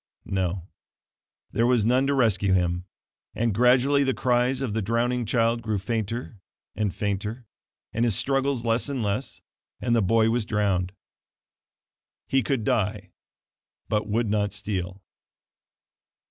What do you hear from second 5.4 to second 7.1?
grew fainter and